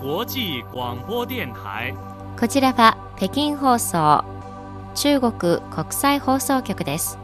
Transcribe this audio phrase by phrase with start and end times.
[0.00, 1.92] 際广播電台。
[2.38, 4.24] こちらは北京放送
[4.94, 7.18] 中国国際放送局です。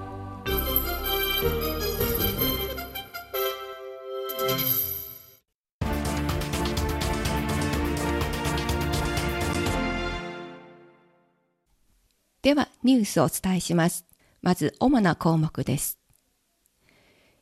[12.42, 14.04] では、ニュースをお伝えします。
[14.42, 15.98] まず、主な項目です。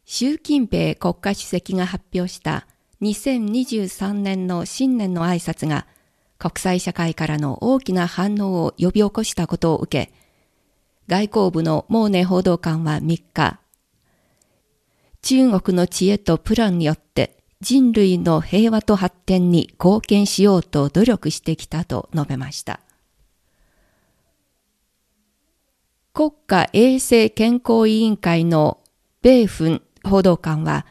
[0.04, 2.66] 習近平国家主席が発表した
[3.02, 5.86] 2023年の新年の挨拶が
[6.38, 10.12] 国際社会からの大きな反応を呼び起こしたことを受け、
[11.08, 13.58] 外交部のモーネ報道官は3日、
[15.20, 22.80] 中国の知恵とプランによって人類の平和と発展に貢献しようと努力してきたと述べました。
[26.14, 28.78] 国家衛生健康委員会の
[29.22, 30.86] 米粉報道官は、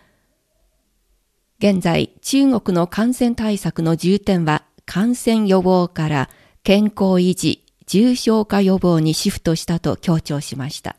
[1.62, 6.30] 現在中国の感染対策の重点は感染予防から
[6.64, 10.96] 健康維持、重症化予防にシフトしたと強調しました。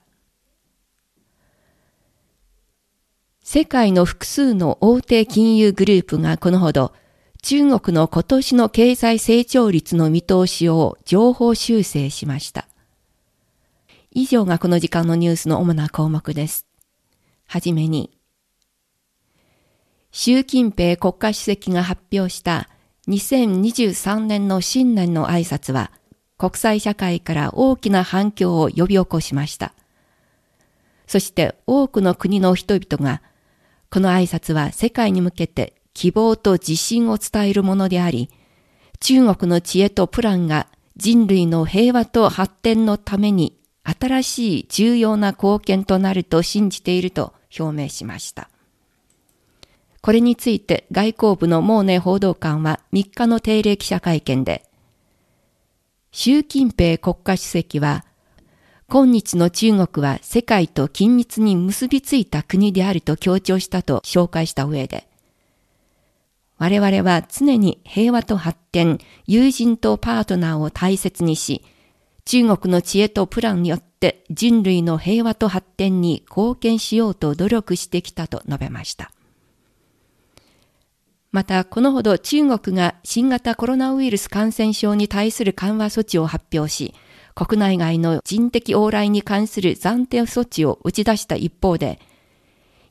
[3.42, 6.92] 世界の複数の大手金融グループがこのほど
[7.42, 12.68] 中国の今年の経済成長率の見通しを情報修正しました。
[14.12, 16.66] 以上がこの時間のニュースの主な項目です。
[17.48, 18.16] はじめに、
[20.25, 22.69] 習近平国家主席が発表した
[23.09, 25.91] 2023年の新年の挨拶は、
[26.39, 29.75] 国際社会から大きな反響を呼び起こしました。
[31.09, 33.20] そして多くの国の人々が、
[33.91, 38.30] この挨拶は世界に向けて希望と自信を伝えるものであり、
[39.01, 48.52] 中国の知恵とプランが人類の平和と発展のために新しい重要な貢献となると信じていると表明しました。
[50.02, 54.64] これについて外交部のモーネ報道官は3日の定例記者会見で、
[56.11, 58.05] 習近平国家主席は、
[58.89, 65.07] 今日の中国は世界と緊密に結びついた国であると強調したと紹介した上で、
[66.58, 68.98] 我々は常に平和と発展、
[69.29, 71.63] 友人とパートナーを大切にし、
[72.24, 79.13] 中国の知恵とプランによって人類の平和と発展に貢献しようと努力してきたと述べました。
[81.33, 86.95] また、このほど中国が新型コロナウイルス感染症に対する緩和措置を発表し、
[87.35, 91.98] 国内外の人的往来に関する暫定措置を打ち出した一方で、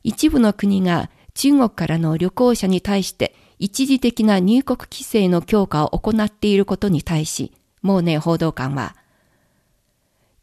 [0.03, 7.51] 一部の国が中国からの旅行者に対して一時的な入国規制の強化を行っていることに対し、
[7.83, 8.95] モーネ報道官は、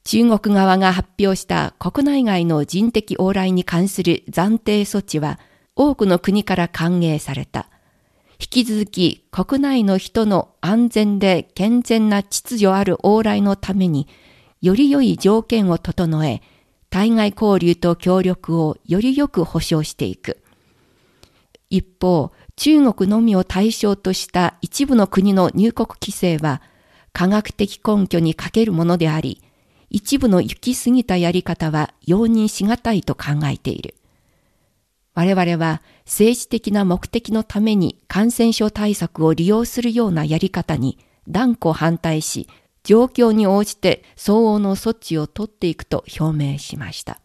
[0.05, 5.41] 中国側が発表した国内外の人的往来に関する暫定措置は
[5.75, 7.69] 多くの国から歓迎された。
[8.41, 14.07] 引き続き国内の人の安全で健全な秩序ある往来のために
[14.63, 16.41] より良い条件を整え、
[16.89, 20.39] 対外交流と協力をよりよく保障していく。
[21.69, 26.63] 一方、中国のみを対象とした一部の国の入国規制は
[27.13, 29.43] 科学的根拠に欠けるものであり、
[29.91, 33.95] 一部の行き過ぎたやり方は容認しがたいと考えている。
[35.19, 40.97] 我々は政治的な目的のために感染症対策を利用するようなやり方に
[41.27, 42.47] 断固反対し、
[42.85, 47.21] 状況に応じて相応の措置を取っていくと表明しました。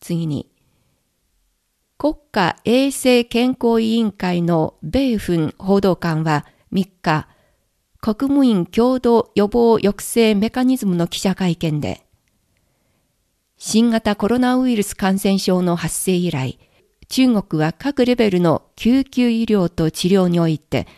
[0.00, 0.50] 次に、
[1.98, 7.28] 国家衛生健康委員会の米粉報道官は3日、
[8.00, 12.04] 国務院共同予防抑制メカニズムの記者会見で、
[13.64, 16.58] 新型コロナウイルス感染症の発生以来、
[17.08, 20.88] 中国は各レベルの救急医療と治療において、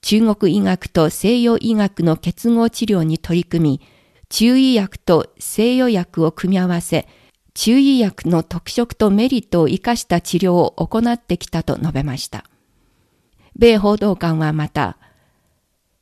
[0.00, 3.80] 中国医学と西洋医学の結合治療に取り組み、
[4.28, 7.06] 中医薬と西洋薬を組み合わせ、
[7.54, 12.44] 中医薬の特色とメリットを生かした治療を行ってきたと述べました。
[13.54, 14.98] 米報道官はまた、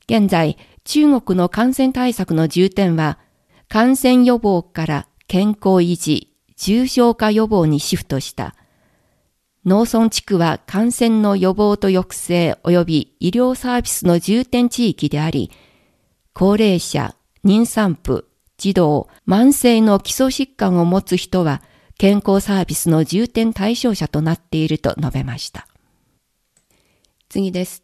[0.09, 3.19] 現在、中国の感染対策の重点は、
[3.69, 8.55] 感染予防から健康維持、重症化予防にシフトした。
[9.65, 15.51] 農村地区は感染の予防と抑制及び医療サービスの重点地域であり、
[16.33, 18.29] 高齢者、妊産婦、
[18.59, 21.63] 児童、慢性の基礎疾患を持つ人は
[21.99, 25.67] 健康サービスの重点対象者となっていると述べました。
[27.29, 27.83] 次です。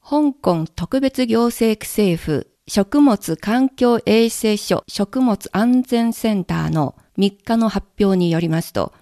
[0.00, 8.92] 香港特別行政区政府食物環境衛生所食物安全センターの3日の発表によりますと、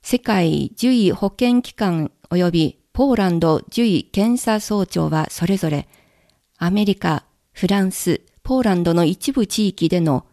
[0.00, 5.86] 世界獣医保健機関及びポーランド獣医検査総長はそれぞれ、
[6.56, 10.24] アメリカ、フランス、ポーランドの一部地域での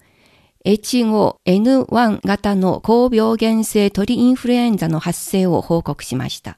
[0.64, 6.58] H5N1 型の高病原性鳥インフルエンザの発生を報告しました。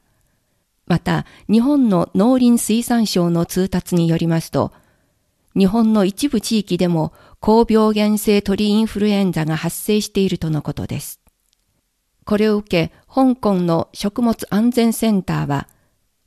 [0.85, 4.71] また、日本の農林水産省の通達によりますと、
[5.57, 11.19] 日本の一部地域でも高病原性鳥インフルエンザが発生しているとのことです。
[12.25, 15.67] これを受け、香港の食物安全センターは、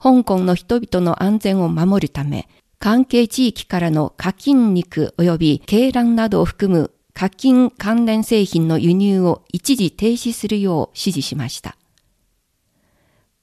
[0.03, 2.49] 香港の人々の安全を守るため、
[2.79, 11.77] 関係地域からの課金肉及び鶏卵などを含む課金関連製品の輸入を一時停止するよう指示しました。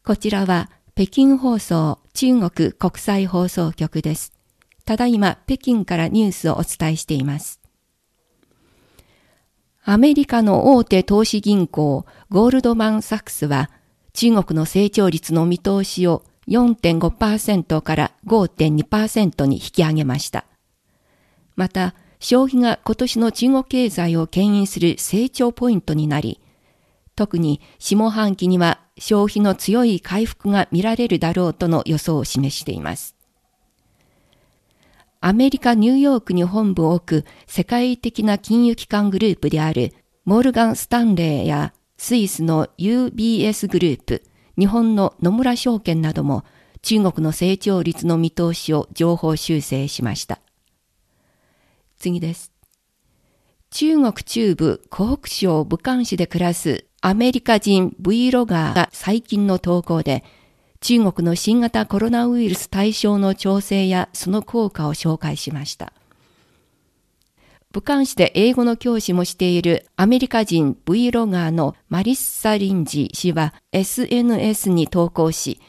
[0.04, 4.37] こちらは北京放送中国国際放送局です。
[4.88, 7.60] ただいま北京からニュースをお伝えしています。
[9.84, 13.70] アメリカの大手投資銀行ゴールドマン・サックスは
[14.14, 20.46] 中国の成長率の見通しを4.5%から5.2%に引き上げました。
[21.58, 26.40] また、消費が今年の中国経済を牽引する成長ポイントになり、
[27.18, 33.17] 特に下半期には消費の強い回復が見られるだろうとの予想を示しています。
[35.20, 39.94] アメリカ・ニューヨークに本部を置く世界的な金融機関グループである
[40.26, 44.24] モルガン・スタンレーやスイスの UBS グループ、
[44.58, 46.44] 日本の野村証券なども
[46.82, 50.40] 中国の成長率の見通しを情報修正しました。
[51.98, 52.52] 次です。
[53.70, 60.24] 中国中部湖北省武漢市で暮らすアメリカ人 Vlogger が最近の投稿で
[60.80, 65.94] 中国の新型コロナウイルス対象の調整やその効果を紹介しました。
[67.74, 75.60] 武漢市で英語の教師もしているアメリカ人 Vlogger のマリッサ・リンジ氏は SNS に投稿し、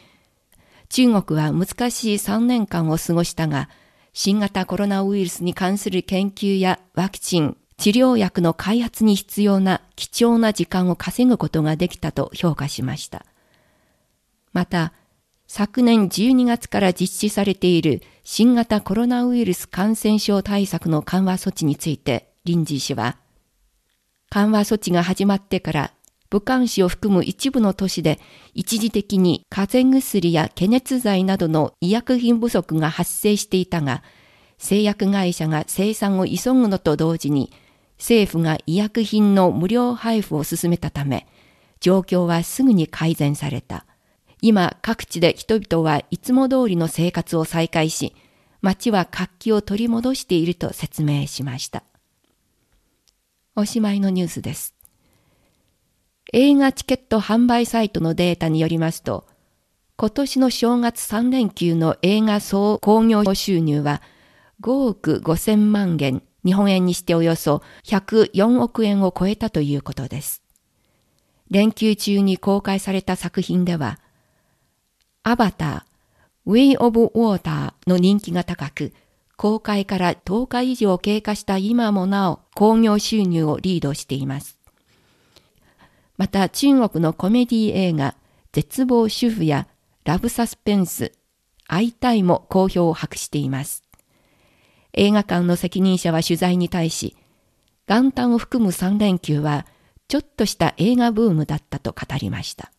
[0.88, 3.69] 中国は難しい3年間を過ごしたが、
[4.12, 13.26] 新型コロナウイルスに関する研究やワクチン、治療薬の開発に必要な貴重な時間を稼ぐことができたと評価しました。
[14.53, 14.93] また、
[15.47, 23.17] 昨年12月から実施されている新型コロナウイルス感染症対策の緩和措置について、リンジー氏は、
[24.31, 25.93] 緩和措置が始まってから
[26.31, 28.19] 武漢市を含む一部の都市で
[28.53, 34.03] 一時的に風邪薬や解熱剤などの医薬品不足が発生していたが、
[34.59, 37.50] 製薬会社が生産を急ぐのと同時に
[37.97, 41.27] 政府が医薬品の無料配布を進めたため、
[41.81, 43.87] 状況はすぐに改善された。
[44.40, 48.14] 今各地で人々はいつも通りの生活を再開し、
[48.61, 51.82] 街は活気を取り戻していると説明しました。
[53.56, 54.75] おしまいのニュースです。
[56.32, 59.26] 映画チケット販売サイトのデータによりますと、
[59.96, 64.00] 今年の正月3連休の映画総興行収入は
[64.61, 70.42] 5億5000万元、日本円にしておよそ104億円を超えたということです。
[71.50, 73.99] 連休中に公開された作品では、
[75.30, 78.94] アバター、Way of Water の人気が高く、
[79.37, 84.58] 公開から10日以上経過した今もなお興行収入をリードしています。
[86.16, 88.14] また中国のコメディ映画、
[88.52, 89.68] 絶望主婦や
[90.04, 91.12] ラブサスペンス、
[91.66, 93.85] 会いたいも好評を博しています。
[94.94, 97.18] 映画館の責任者は取材に対し、
[97.87, 99.66] 元旦を含む3連休は
[100.08, 102.73] ちょっとした映画ブームだったと語りました。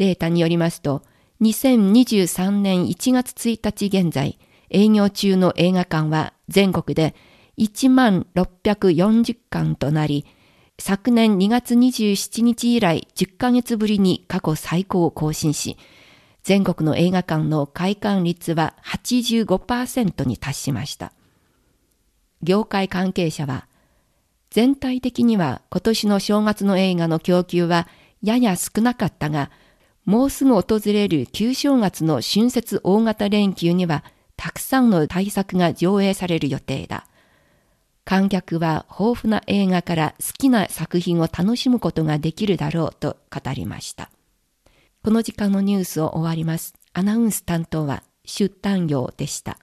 [0.00, 1.02] データによりますと、
[1.40, 7.14] 2023年1月1日現在、営業中の映画館は全国で
[7.56, 10.26] 1万640館となり、
[10.78, 15.78] 昨年2月27日以来10ヶ月ぶりに過去最高を更新し、
[16.42, 21.14] 全国の映画館の開館率は85%に達しました。
[22.42, 23.66] 業界関係者は、
[24.50, 27.88] 全体的には今年の正月の映画の供給は
[28.22, 29.50] やや少なかったが、
[30.04, 34.04] もうすぐ訪れる旧正月の春節大型連休には
[34.36, 37.06] たくさんの大作が上映される予定だ。
[38.04, 44.10] 観客は豊富な映画から好きな作品を楽しむことができるだろうと語りました。
[45.04, 46.74] この時間のニュースを終わります。
[46.92, 49.58] アナウンス担当は出丹業でした。